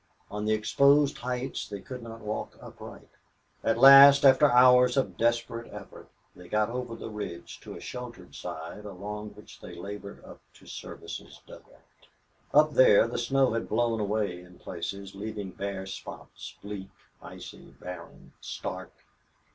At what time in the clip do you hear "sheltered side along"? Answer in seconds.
7.79-9.35